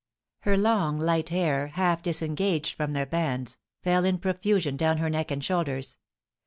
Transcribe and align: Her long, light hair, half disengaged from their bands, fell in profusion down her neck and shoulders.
Her 0.39 0.57
long, 0.57 0.97
light 0.97 1.29
hair, 1.29 1.67
half 1.67 2.01
disengaged 2.01 2.73
from 2.73 2.93
their 2.93 3.05
bands, 3.05 3.59
fell 3.83 4.03
in 4.03 4.17
profusion 4.17 4.75
down 4.75 4.97
her 4.97 5.11
neck 5.11 5.29
and 5.29 5.43
shoulders. 5.45 5.99